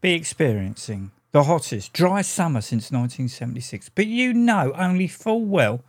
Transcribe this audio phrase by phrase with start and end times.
[0.00, 3.90] be experiencing the hottest, dry summer since 1976.
[3.90, 5.82] But you know only full well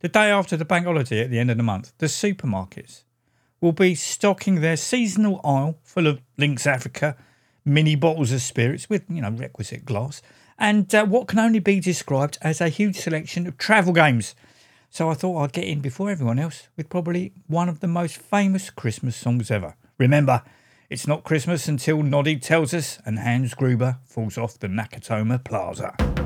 [0.00, 3.02] the day after the bank holiday at the end of the month, the supermarkets
[3.60, 7.16] will be stocking their seasonal aisle full of Lynx Africa,
[7.64, 10.22] mini bottles of spirits with, you know, requisite glass,
[10.58, 14.36] and uh, what can only be described as a huge selection of travel games.
[14.90, 18.18] So I thought I'd get in before everyone else with probably one of the most
[18.18, 19.74] famous Christmas songs ever.
[19.98, 20.42] Remember,
[20.90, 26.17] it's not Christmas until Noddy tells us and Hans Gruber falls off the Nakatomi Plaza.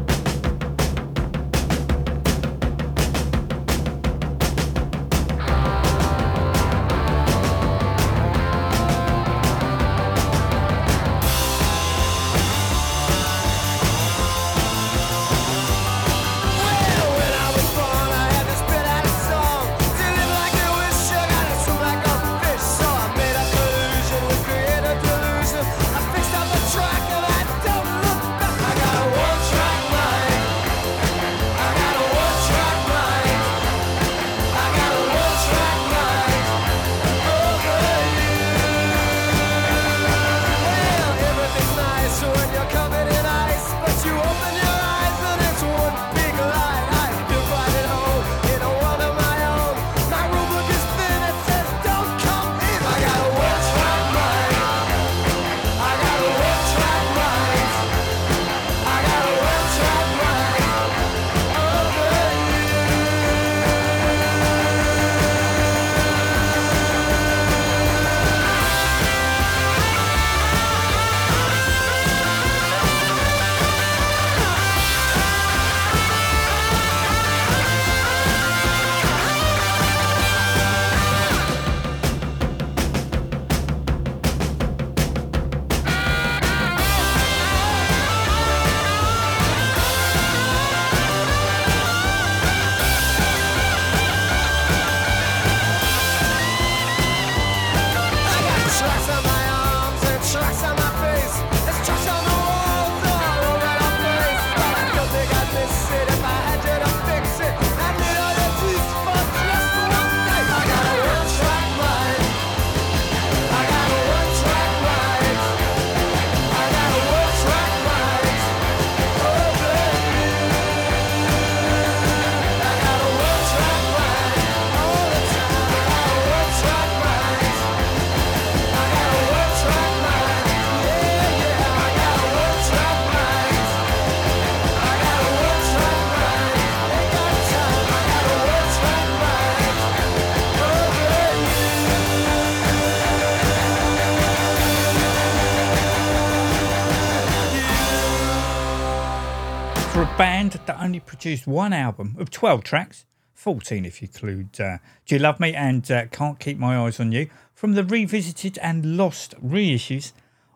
[150.53, 153.05] band that only produced one album of 12 tracks,
[153.35, 157.01] 14 if you include uh, Do You Love Me and uh, Can't Keep My Eyes
[157.01, 160.13] on You, from the revisited and lost reissues.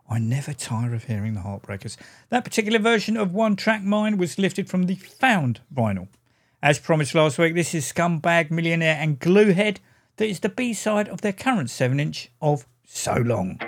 [0.09, 1.97] I never tire of hearing the Heartbreakers.
[2.29, 6.09] That particular version of One Track Mind was lifted from the found vinyl.
[6.63, 9.79] As promised last week, this is Scumbag Millionaire and Gluehead
[10.17, 13.59] that is the B side of their current 7 inch of So Long.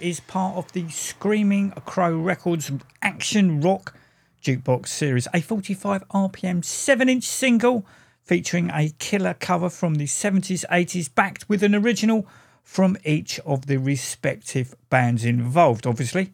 [0.00, 2.70] is part of the Screaming Crow Records
[3.02, 3.94] Action Rock
[4.42, 7.86] Jukebox series, a 45 RPM 7 inch single
[8.22, 12.26] featuring a killer cover from the 70s, 80s, backed with an original
[12.62, 16.32] from each of the respective bands involved, obviously.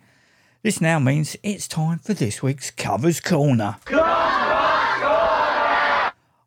[0.63, 3.77] This now means it's time for this week's Covers Corner.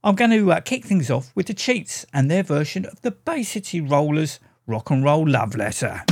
[0.04, 3.12] I'm going to uh, kick things off with the Cheats and their version of the
[3.12, 6.04] Bay City Rollers' Rock and Roll Love Letter.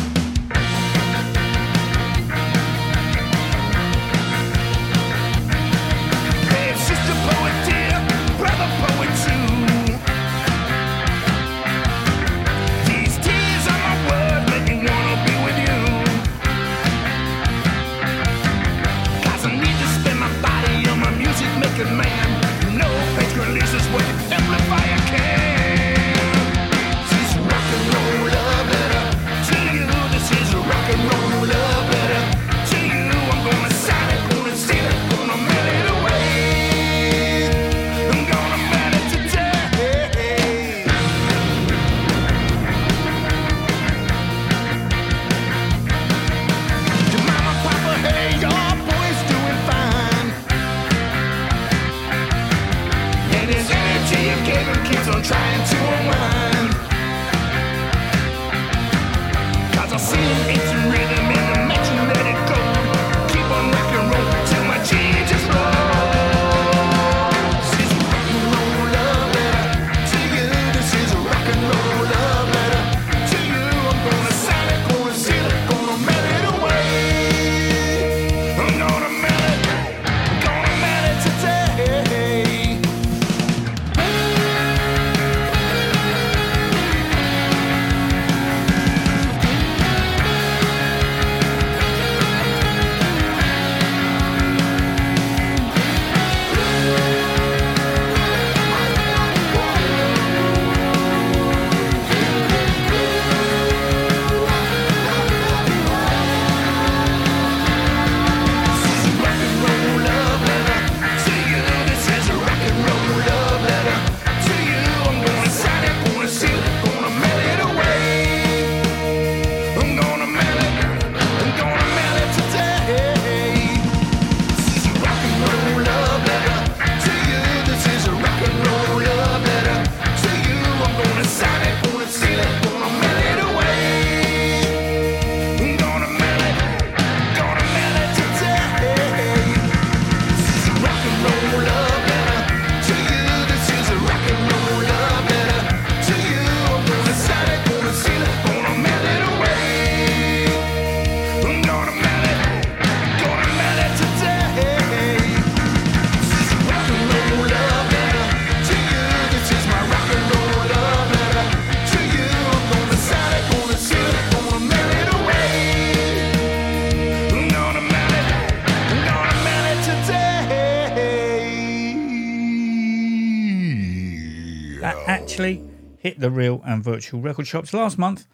[175.34, 178.28] hit the real and virtual record shops last month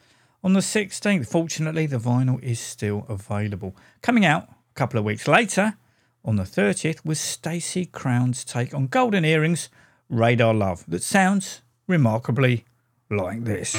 [0.44, 1.28] on the 16th.
[1.28, 3.74] Fortunately, the vinyl is still available.
[4.02, 5.78] Coming out a couple of weeks later
[6.26, 9.70] on the 30th was Stacy Crowne's take on Golden Earring's
[10.10, 12.66] Radar Love that sounds remarkably
[13.10, 13.78] like this.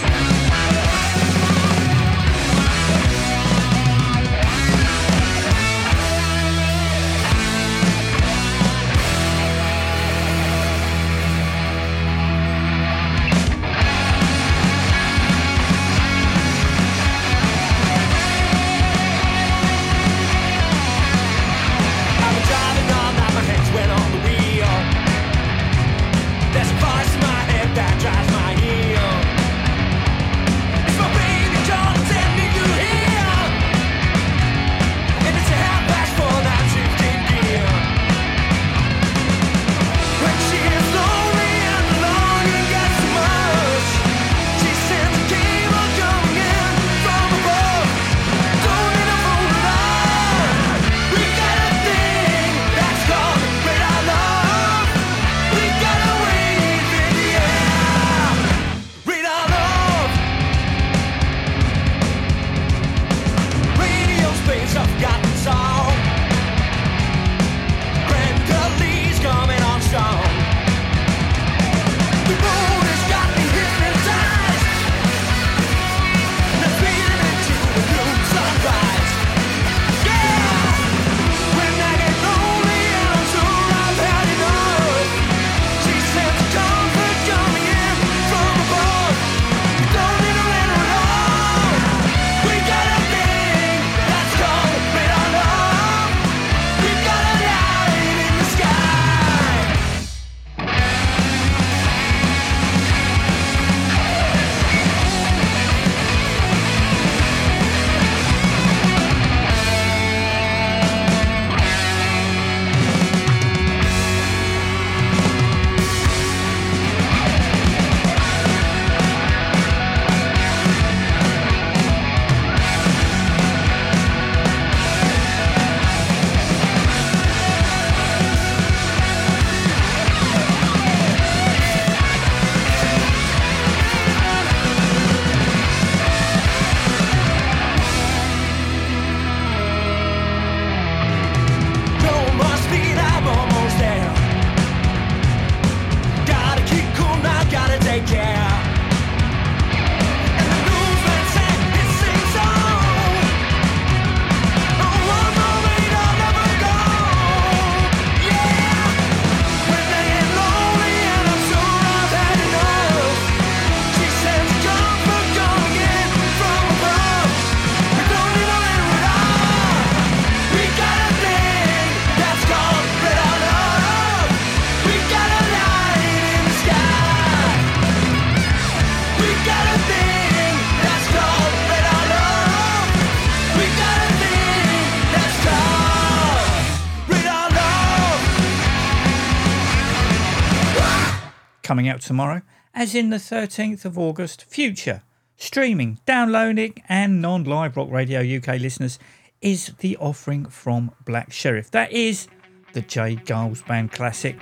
[191.70, 192.42] Coming out tomorrow,
[192.74, 194.42] as in the 13th of August.
[194.42, 195.04] Future,
[195.36, 198.98] streaming, downloading, and non live Rock Radio UK listeners
[199.40, 201.70] is the offering from Black Sheriff.
[201.70, 202.26] That is
[202.72, 203.14] the J.
[203.14, 204.36] Geils Band classic,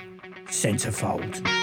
[0.47, 1.58] Centerfold.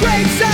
[0.00, 0.47] great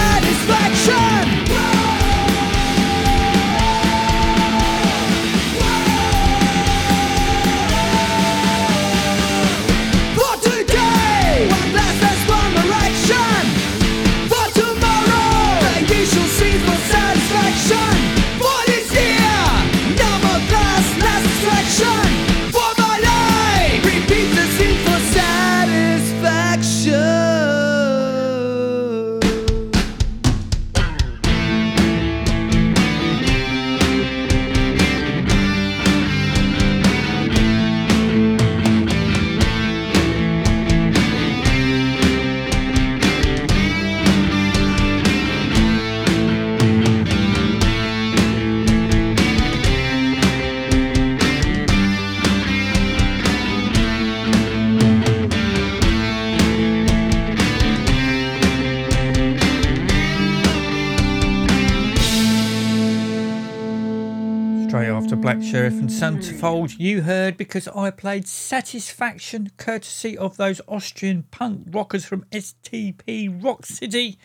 [65.84, 66.80] and Centerfold, mm.
[66.80, 73.66] you heard because I played Satisfaction, courtesy of those Austrian punk rockers from STP Rock
[73.66, 74.18] City.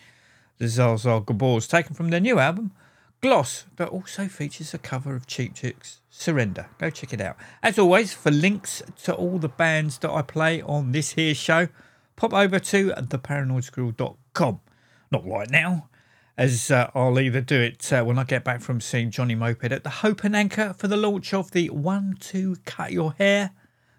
[0.56, 2.72] The Zsa Zsa Gabors, taken from their new album,
[3.20, 6.66] Gloss, that also features a cover of Cheap Trick's, Surrender.
[6.78, 7.36] Go check it out.
[7.62, 11.68] As always, for links to all the bands that I play on this here show,
[12.16, 14.60] pop over to theparanoidsquirrel.com.
[15.10, 15.89] Not right now,
[16.36, 19.72] as uh, I'll either do it uh, when I get back from seeing Johnny Moped
[19.72, 23.50] at the Hope and Anchor for the launch of the One Two Cut Your Hair,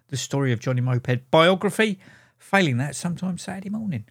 [0.08, 2.00] the story of Johnny Moped biography.
[2.38, 4.06] Failing that, sometime Saturday morning.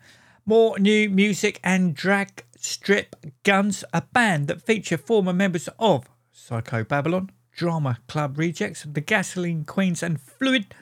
[0.46, 6.85] More new music and drag strip guns, a band that feature former members of Psycho
[6.85, 10.74] Babylon, Drama Club Rejects, the Gasoline Queens, and Fluid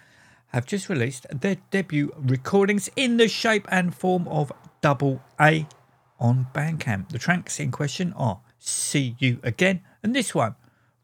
[0.49, 5.67] have just released their debut recordings in the shape and form of Double A
[6.19, 7.11] on Bandcamp.
[7.11, 10.55] The tracks in question are See You Again and this one,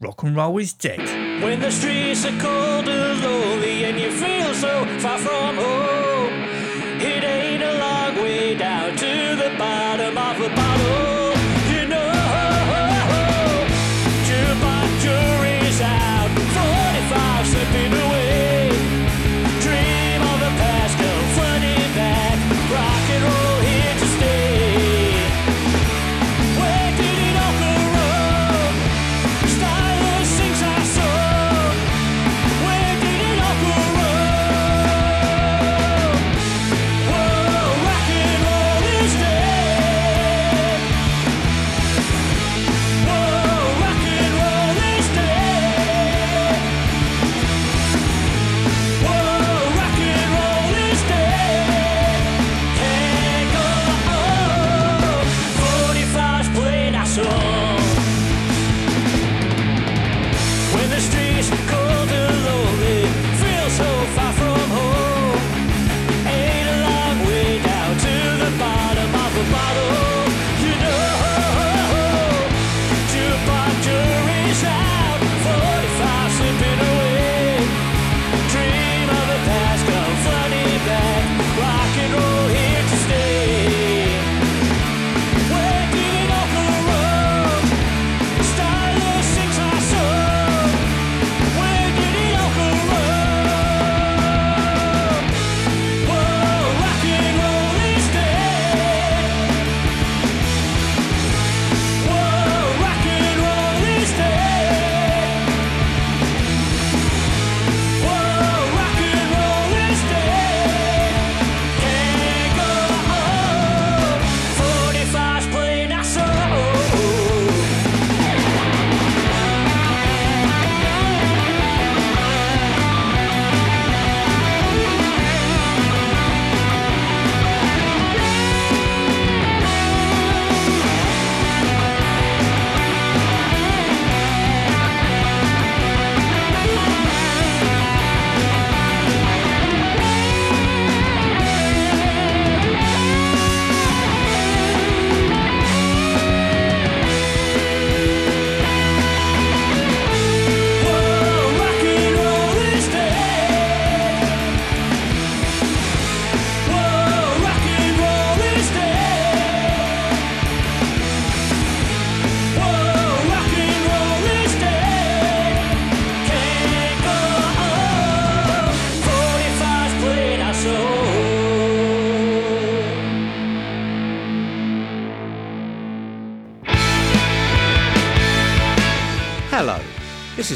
[0.00, 0.98] Rock and Roll is Dead.
[1.42, 5.43] When the streets are cold and lonely and you feel so far from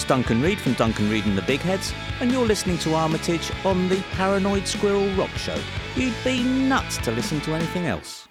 [0.09, 3.91] Duncan Reid from Duncan Reid and the Big Heads, and you're listening to Armitage on
[3.91, 5.61] the Paranoid Squirrel Rock Show.
[5.97, 8.28] You'd be nuts to listen to anything else.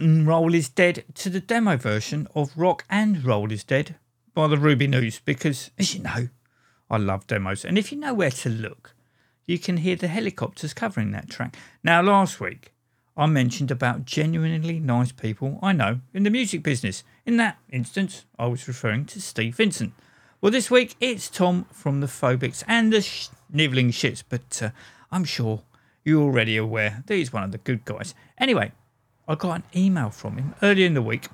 [0.00, 3.96] And Roll is Dead to the demo version of Rock and Roll is Dead
[4.32, 6.30] by the Rubinoos because, as you know,
[6.88, 7.66] I love demos.
[7.66, 8.94] And if you know where to look,
[9.44, 11.54] you can hear the helicopters covering that track.
[11.84, 12.72] Now, last week,
[13.14, 17.04] I mentioned about genuinely nice people I know in the music business.
[17.26, 19.92] In that instance, I was referring to Steve Vincent.
[20.40, 24.70] Well, this week it's Tom from the Phobics and the Snivelling Shits, but uh,
[25.12, 25.60] I'm sure
[26.04, 28.14] you're already aware that he's one of the good guys.
[28.38, 28.72] Anyway,
[29.30, 31.28] I got an email from him earlier in the week.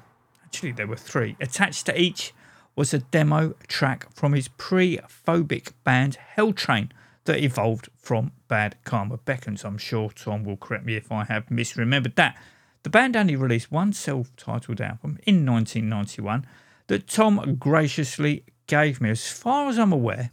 [0.45, 1.35] Actually, there were three.
[1.41, 2.35] Attached to each
[2.77, 6.91] was a demo track from his pre phobic band Helltrain
[7.25, 9.65] that evolved from Bad Karma Beckons.
[9.65, 12.37] I'm sure Tom will correct me if I have misremembered that.
[12.83, 16.47] The band only released one self titled album in 1991
[16.89, 19.09] that Tom graciously gave me.
[19.09, 20.33] As far as I'm aware,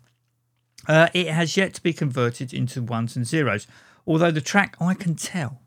[0.90, 3.68] uh, it has yet to be converted into ones and zeros,
[4.06, 5.63] although the track I can tell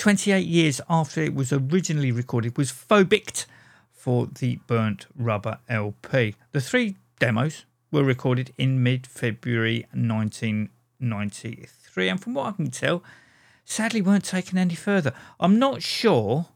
[0.00, 3.44] 28 years after it was originally recorded, was phobicked
[3.92, 6.34] for the Burnt Rubber LP.
[6.52, 13.02] The three demos were recorded in mid February 1993, and from what I can tell,
[13.66, 15.12] sadly weren't taken any further.
[15.38, 16.46] I'm not sure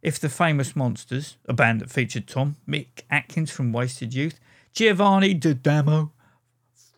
[0.00, 4.40] if the Famous Monsters, a band that featured Tom, Mick Atkins from Wasted Youth,
[4.72, 6.10] Giovanni D'Adamo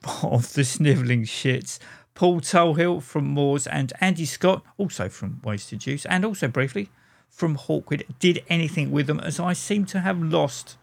[0.23, 1.81] of the Snivelling Shits,
[2.17, 6.89] Paul Tollhill from Moors, and Andy Scott, also from Wasted Youth, and also briefly
[7.29, 10.79] from Hawkwind, did anything with them as I seem to have lost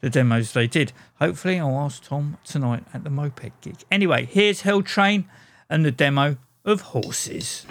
[0.00, 0.92] the demos they did.
[1.18, 3.78] Hopefully, I'll ask Tom tonight at the Moped gig.
[3.90, 5.24] Anyway, here's Helltrain
[5.68, 7.66] and the demo of Horses.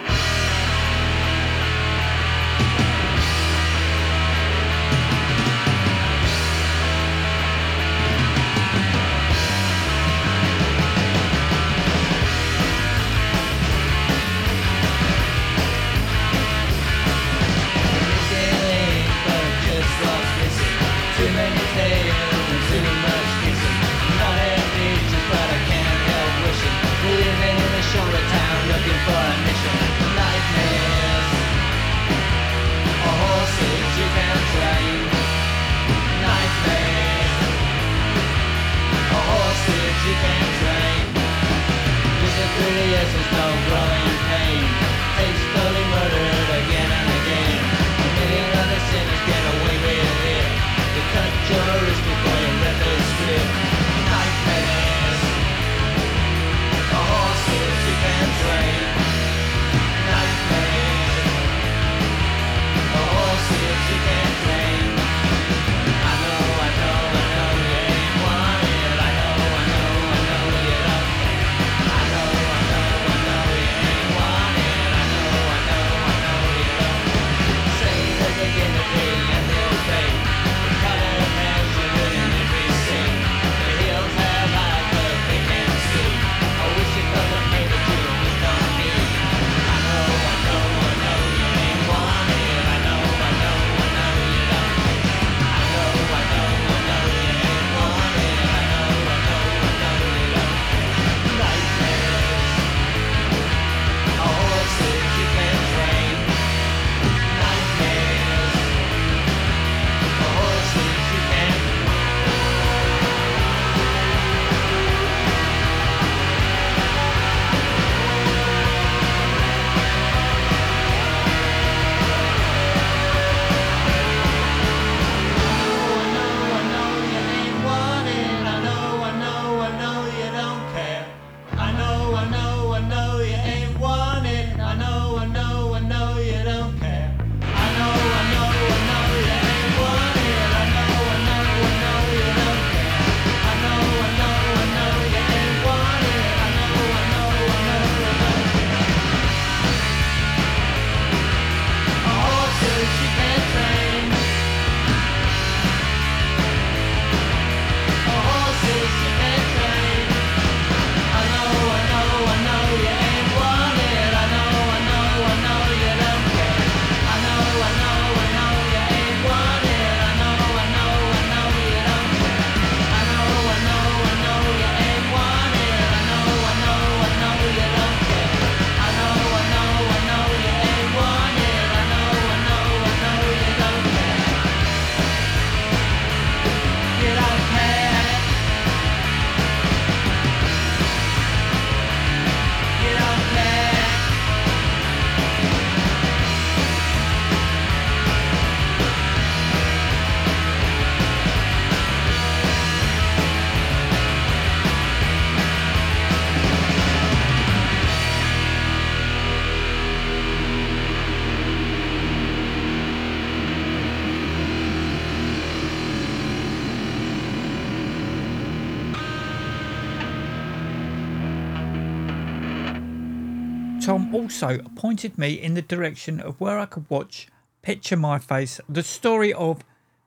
[223.82, 227.26] Tom also pointed me in the direction of where I could watch
[227.62, 229.64] Picture My Face, the story of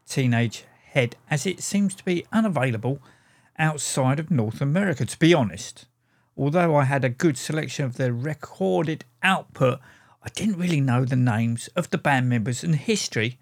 [0.07, 3.01] Teenage Head, as it seems to be unavailable
[3.59, 5.05] outside of North America.
[5.05, 5.87] To be honest,
[6.37, 9.81] although I had a good selection of their recorded output,
[10.23, 13.37] I didn't really know the names of the band members and history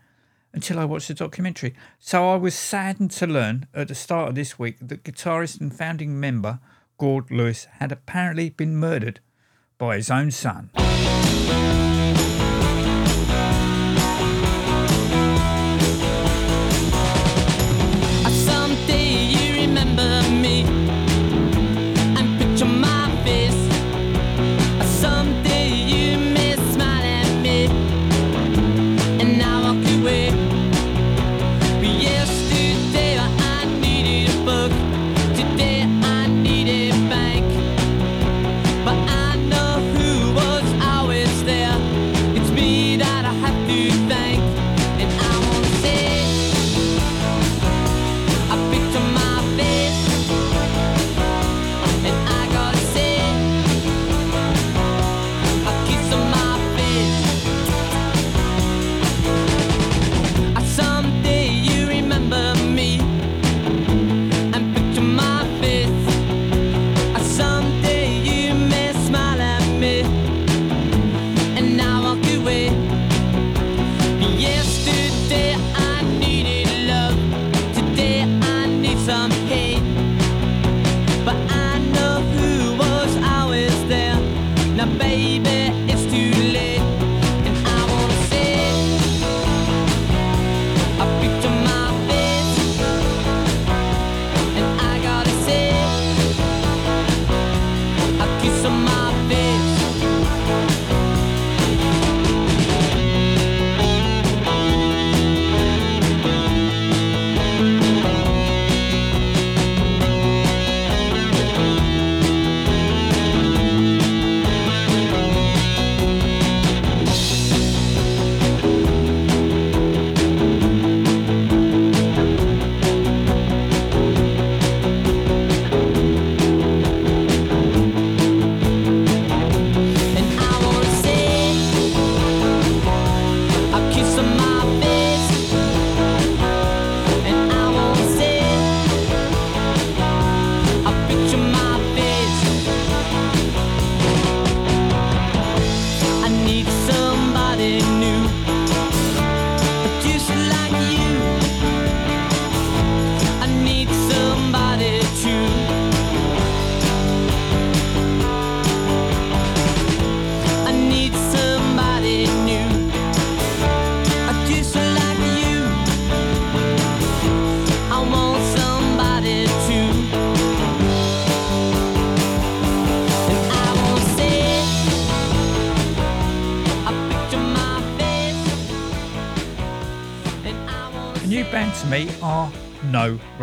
[0.52, 1.76] until I watched the documentary.
[2.00, 5.72] So I was saddened to learn at the start of this week that guitarist and
[5.72, 6.60] founding member
[6.98, 9.20] Gord Lewis had apparently been murdered
[9.78, 10.70] by his own son.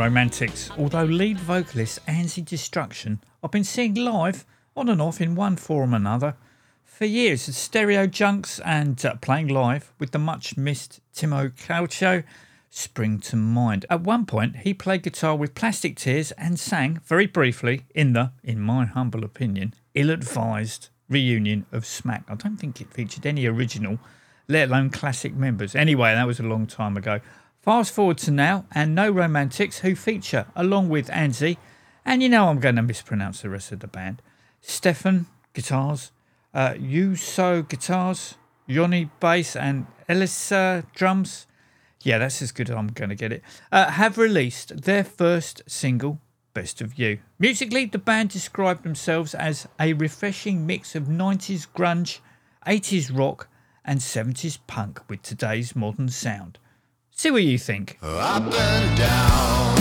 [0.00, 5.56] Romantics, although lead vocalist Anzi Destruction I've been seeing live on and off in one
[5.56, 6.36] form or another
[6.84, 12.24] for years at Stereo Junks and uh, playing live with the much missed Timo Kaltio
[12.70, 13.84] spring to mind.
[13.90, 18.32] At one point, he played guitar with Plastic Tears and sang very briefly in the,
[18.42, 22.24] in my humble opinion, ill advised reunion of Smack.
[22.26, 23.98] I don't think it featured any original,
[24.48, 25.74] let alone classic members.
[25.74, 27.20] Anyway, that was a long time ago.
[27.62, 31.58] Fast forward to now, and No Romantics, who feature along with Anzi,
[32.06, 34.22] and you know I'm going to mispronounce the rest of the band,
[34.62, 36.10] Stefan guitars,
[36.54, 38.36] uh, Yuso guitars,
[38.66, 41.46] Yoni bass, and Elisa drums.
[42.02, 43.42] Yeah, that's as good as I'm going to get it.
[43.70, 46.18] Uh, have released their first single,
[46.54, 47.18] Best of You.
[47.38, 52.20] Musically, the band described themselves as a refreshing mix of 90s grunge,
[52.66, 53.48] 80s rock,
[53.84, 56.58] and 70s punk with today's modern sound.
[57.20, 57.98] See what you think.
[58.02, 59.79] Up and down,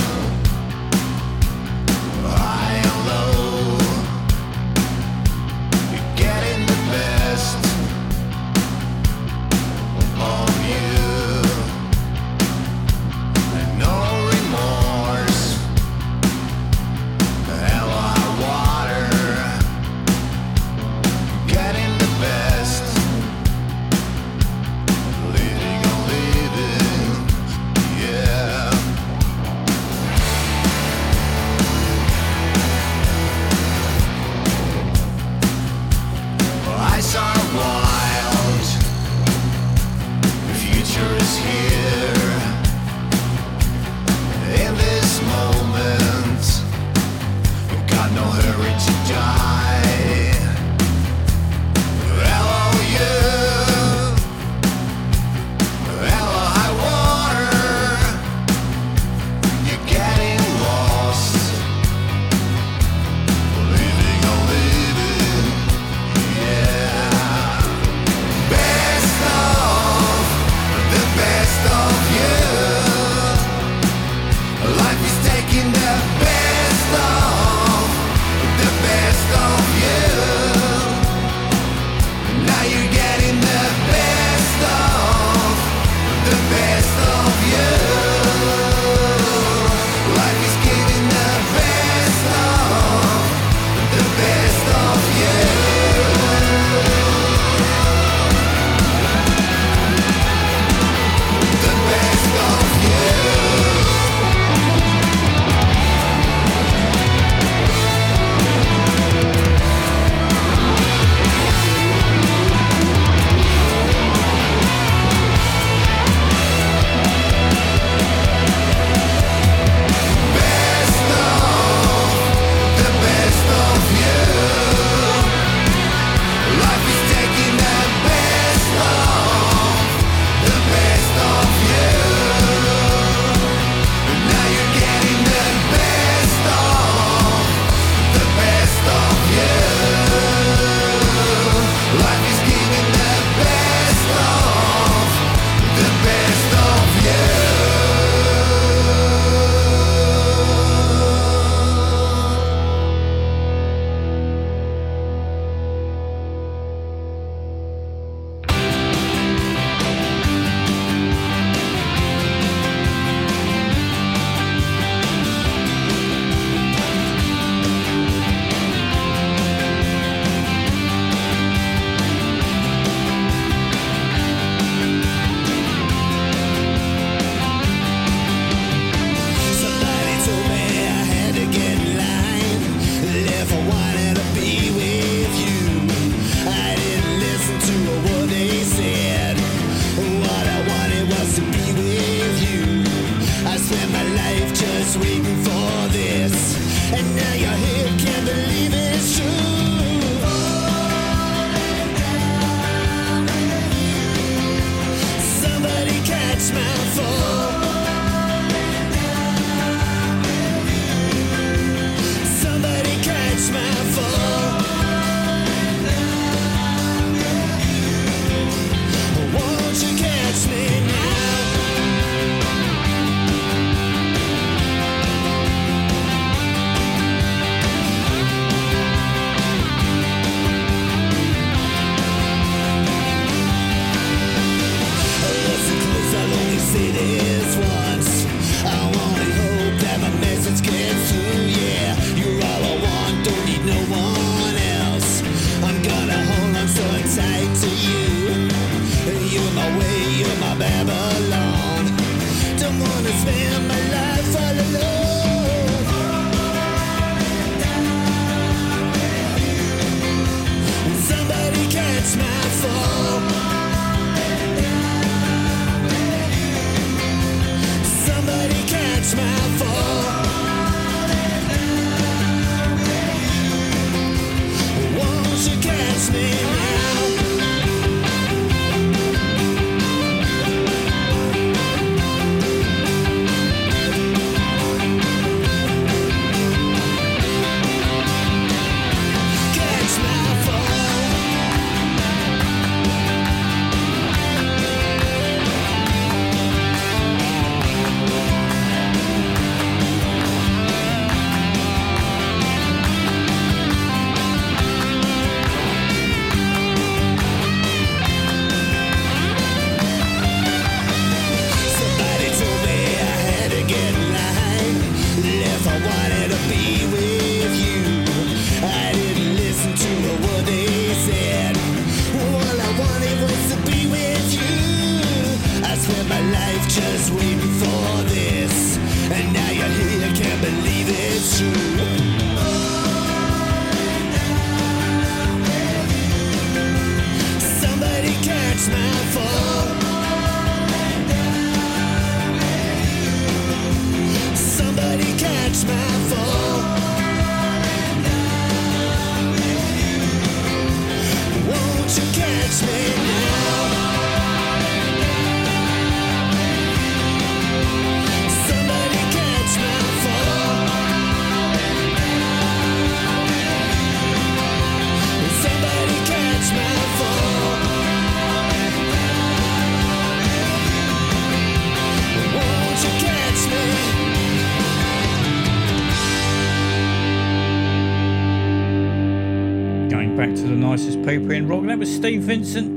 [381.79, 382.67] was Steve Vincent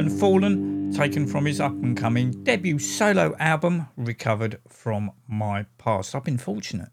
[0.00, 6.14] and Fallen, taken from his up and coming debut solo album, Recovered from My Past.
[6.14, 6.88] I've been fortunate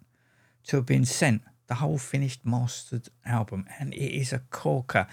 [0.65, 5.07] to have been sent the whole finished mastered album, and it is a corker.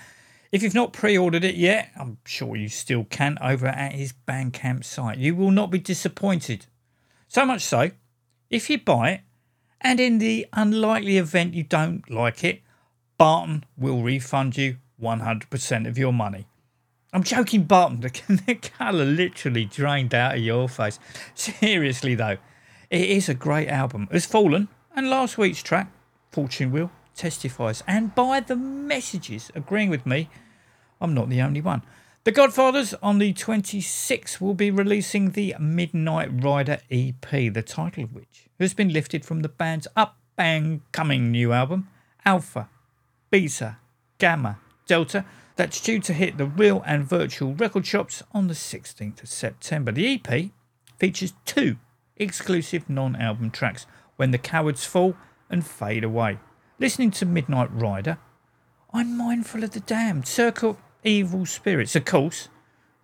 [0.50, 4.12] If you've not pre ordered it yet, I'm sure you still can over at his
[4.26, 5.18] Bandcamp site.
[5.18, 6.66] You will not be disappointed.
[7.28, 7.92] So much so,
[8.50, 9.20] if you buy it,
[9.80, 12.62] and in the unlikely event you don't like it,
[13.18, 16.46] Barton will refund you 100% of your money.
[17.12, 18.00] I'm joking, Barton.
[18.46, 20.98] The, colour literally drained out of your face.
[21.34, 22.38] Seriously, though,
[22.88, 24.08] it is a great album.
[24.10, 25.90] It's Fallen, and last week's track,
[26.30, 27.82] Fortune Wheel, testifies.
[27.86, 30.28] And by the messages agreeing with me,
[31.00, 31.82] I'm not the only one.
[32.24, 38.14] The Godfathers on the 26th will be releasing the Midnight Rider EP, the title of
[38.14, 41.88] which has been lifted from the band's up and coming new album,
[42.24, 42.68] Alpha,
[43.30, 43.78] Beta,
[44.18, 44.58] Gamma,
[44.90, 45.24] Delta,
[45.54, 49.92] that's due to hit the real and virtual record shops on the 16th of September.
[49.92, 50.50] The EP
[50.98, 51.76] features two
[52.16, 53.86] exclusive non album tracks,
[54.16, 55.14] When the Cowards Fall
[55.48, 56.40] and Fade Away.
[56.80, 58.18] Listening to Midnight Rider,
[58.92, 61.94] I'm mindful of the damned, Circle Evil Spirits.
[61.94, 62.48] Of course,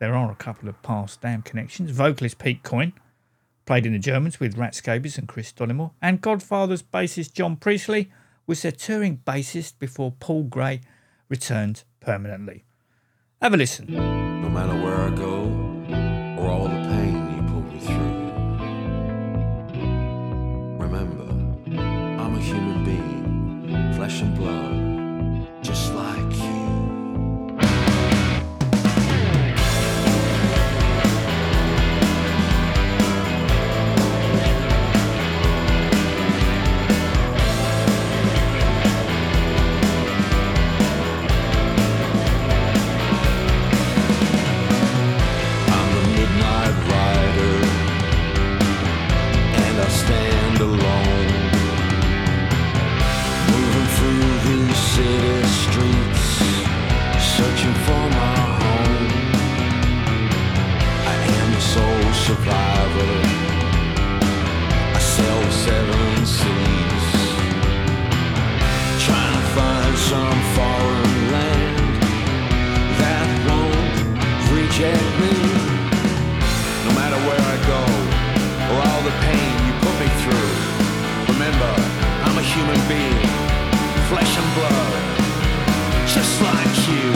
[0.00, 1.92] there are a couple of past damn connections.
[1.92, 2.94] Vocalist Pete Coyne,
[3.64, 8.10] played in the Germans with Rat Scabies and Chris Dollimore, and Godfather's bassist John Priestley
[8.44, 10.80] was their touring bassist before Paul Gray
[11.28, 12.64] returned permanently.
[13.42, 13.86] Have a listen.
[13.90, 15.65] No matter where I go,
[62.26, 63.14] survivor.
[64.98, 67.06] I sail seven seas,
[69.06, 72.02] trying to find some foreign land
[72.98, 73.98] that won't
[74.58, 75.34] reject me.
[76.86, 77.82] No matter where I go,
[78.74, 80.54] or all the pain you put me through.
[81.30, 81.72] Remember,
[82.26, 83.30] I'm a human being,
[84.10, 84.94] flesh and blood,
[86.10, 87.06] just like you.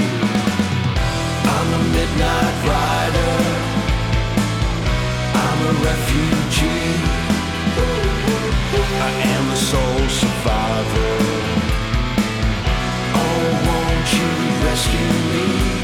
[1.55, 3.20] I'm a midnight rider.
[5.71, 6.97] A refugee.
[9.07, 11.15] I am the sole survivor.
[13.15, 14.31] Oh, won't you
[14.67, 15.80] rescue me?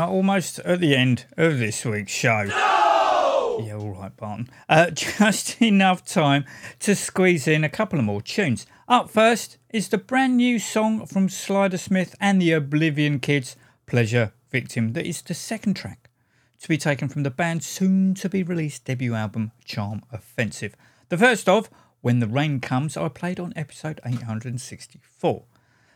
[0.00, 2.44] Are almost at the end of this week's show.
[2.44, 4.48] Yeah, all right, Barton.
[4.66, 6.46] Uh, just enough time
[6.78, 8.64] to squeeze in a couple of more tunes.
[8.88, 14.32] Up first is the brand new song from Slyder Smith and the Oblivion Kids, Pleasure
[14.50, 16.08] Victim, that is the second track
[16.62, 20.74] to be taken from the band's soon to be released debut album, Charm Offensive.
[21.10, 21.68] The first of
[22.00, 25.42] When the Rain Comes, I played on episode 864.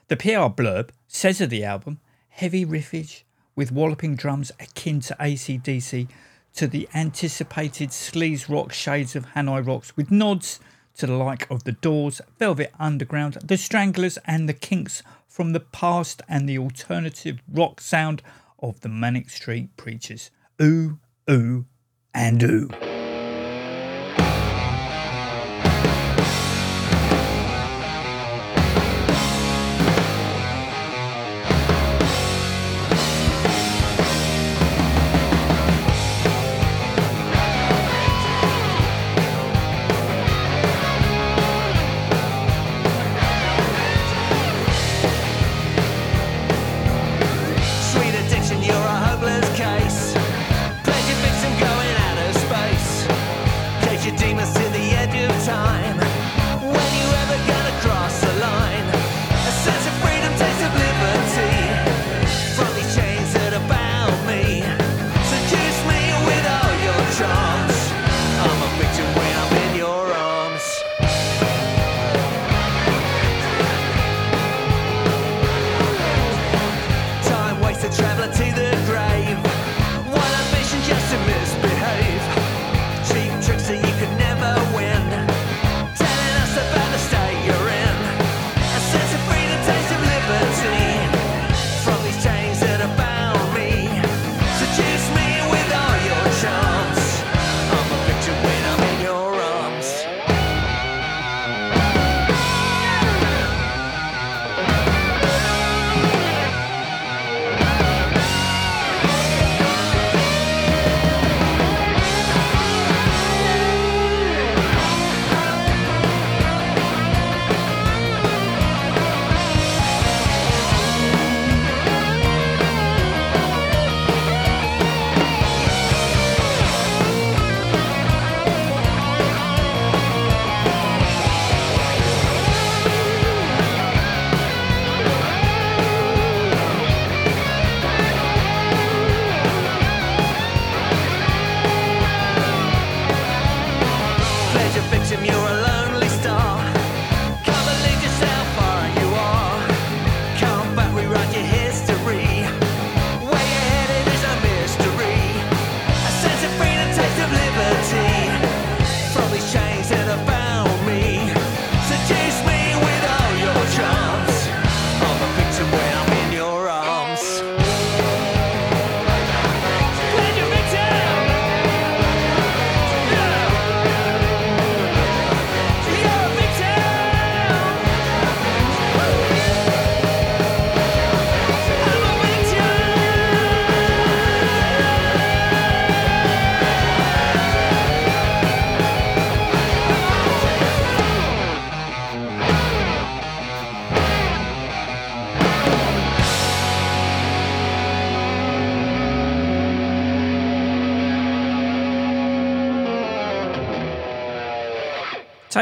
[0.08, 3.22] The PR blurb says of the album, heavy riffage
[3.56, 6.08] with walloping drums akin to ACDC
[6.54, 10.60] to the anticipated sleaze rock shades of Hanoi Rocks with nods
[10.96, 15.60] to the like of The Doors, Velvet Underground, The Stranglers and The Kinks from the
[15.60, 18.22] past and the alternative rock sound
[18.60, 20.30] of the Manic Street Preachers.
[20.62, 20.98] Ooh,
[21.28, 21.66] ooh,
[22.14, 22.93] and ooh.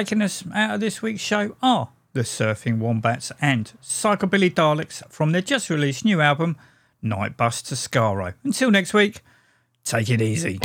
[0.02, 5.30] Taking us out of this week's show are the Surfing Wombatz and Psychobilly Daleks from
[5.30, 6.56] their just released new album,
[7.00, 8.34] Night Bus to Skaro.
[8.42, 9.20] Until next week,
[9.84, 10.58] take it easy.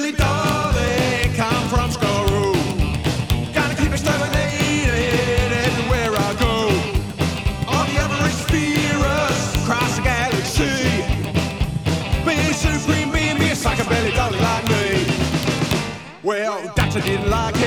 [0.00, 2.54] Psychobilly Dalek, I'm from Skaro.
[3.52, 6.70] Gotta keep exterminated everywhere I go.
[8.48, 11.04] Fear us across the galaxy.
[12.24, 15.04] Be supreme, being me a psychobilly Dalek like me.
[16.22, 16.62] Well,
[17.02, 17.59] didn't like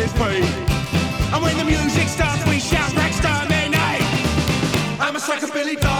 [0.00, 0.42] that's the.
[1.32, 4.00] And when the music starts, we shout exterminate.
[4.98, 5.99] I'm a psychobilly Dalek,